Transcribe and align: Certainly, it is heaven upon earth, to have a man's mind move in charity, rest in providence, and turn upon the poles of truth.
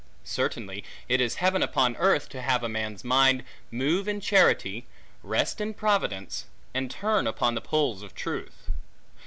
Certainly, 0.25 0.83
it 1.07 1.21
is 1.21 1.35
heaven 1.35 1.61
upon 1.61 1.95
earth, 1.97 2.27
to 2.29 2.41
have 2.41 2.63
a 2.63 2.67
man's 2.67 3.03
mind 3.03 3.43
move 3.69 4.07
in 4.07 4.19
charity, 4.19 4.87
rest 5.21 5.61
in 5.61 5.75
providence, 5.75 6.45
and 6.73 6.89
turn 6.89 7.27
upon 7.27 7.53
the 7.53 7.61
poles 7.61 8.01
of 8.01 8.15
truth. 8.15 8.71